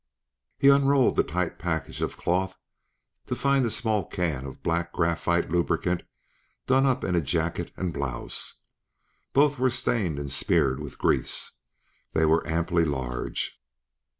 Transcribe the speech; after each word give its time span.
He 0.57 0.69
unrolled 0.69 1.15
the 1.15 1.23
tight 1.23 1.59
package 1.59 2.01
of 2.01 2.17
cloth 2.17 2.57
to 3.27 3.35
find 3.35 3.63
a 3.67 3.69
small 3.69 4.03
can 4.03 4.47
of 4.47 4.63
black 4.63 4.91
graphite 4.91 5.51
lubricant 5.51 6.01
done 6.65 6.87
up 6.87 7.03
in 7.03 7.13
a 7.15 7.21
jacket 7.21 7.71
and 7.77 7.93
blouse. 7.93 8.61
Both 9.31 9.59
were 9.59 9.69
stained 9.69 10.17
and 10.17 10.31
smeared 10.31 10.79
with 10.79 10.97
grease; 10.97 11.51
they 12.13 12.25
were 12.25 12.41
amply 12.47 12.83
large. 12.83 13.61